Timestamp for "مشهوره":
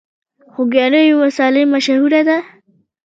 1.73-2.21